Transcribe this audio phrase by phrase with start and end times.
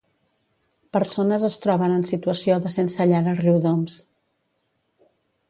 [0.95, 4.01] Persones es troben en situació de sense llar a Riudoms.